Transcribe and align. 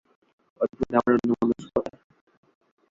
অদ্ভুত 0.61 0.89
আমার 0.91 1.13
অন্যমনস্কতা! 1.15 1.91